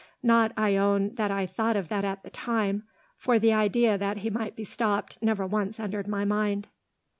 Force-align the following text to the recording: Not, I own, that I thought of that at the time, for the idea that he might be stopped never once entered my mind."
Not, 0.23 0.51
I 0.57 0.77
own, 0.77 1.13
that 1.13 1.29
I 1.29 1.45
thought 1.45 1.75
of 1.75 1.87
that 1.89 2.03
at 2.03 2.23
the 2.23 2.31
time, 2.31 2.85
for 3.19 3.37
the 3.37 3.53
idea 3.53 3.99
that 3.99 4.17
he 4.17 4.31
might 4.31 4.55
be 4.55 4.63
stopped 4.63 5.15
never 5.21 5.45
once 5.45 5.79
entered 5.79 6.07
my 6.07 6.25
mind." 6.25 6.69